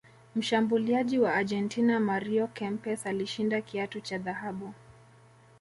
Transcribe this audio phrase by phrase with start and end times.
[0.35, 4.73] mshambuliaji wa argentina mario Kempes alishinda kiatu cha dhahabu